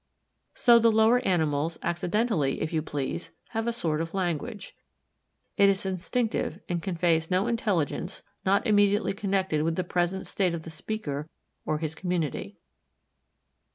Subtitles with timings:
[0.55, 4.75] So the lower animals accidentally, if you please, have a sort of language.
[5.57, 10.63] It is instinctive and conveys no intelligence not immediately connected with the present state of
[10.63, 11.29] the speaker
[11.67, 12.57] or his community.